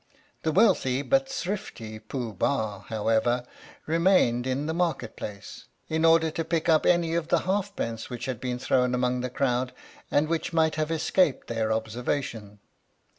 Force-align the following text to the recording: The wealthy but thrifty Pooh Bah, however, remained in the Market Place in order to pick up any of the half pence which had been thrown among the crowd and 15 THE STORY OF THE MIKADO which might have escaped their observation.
The 0.41 0.51
wealthy 0.51 1.03
but 1.03 1.29
thrifty 1.29 1.99
Pooh 1.99 2.33
Bah, 2.33 2.79
however, 2.87 3.45
remained 3.85 4.47
in 4.47 4.65
the 4.65 4.73
Market 4.73 5.15
Place 5.15 5.65
in 5.89 6.05
order 6.05 6.31
to 6.31 6.43
pick 6.43 6.67
up 6.67 6.87
any 6.87 7.13
of 7.13 7.27
the 7.27 7.41
half 7.41 7.75
pence 7.75 8.09
which 8.09 8.25
had 8.25 8.41
been 8.41 8.57
thrown 8.57 8.95
among 8.95 9.21
the 9.21 9.29
crowd 9.29 9.69
and 9.69 9.71
15 9.71 9.77
THE 9.77 9.77
STORY 9.77 10.03
OF 10.05 10.07
THE 10.07 10.15
MIKADO 10.15 10.29
which 10.31 10.53
might 10.53 10.75
have 10.77 10.89
escaped 10.91 11.47
their 11.49 11.71
observation. 11.71 12.59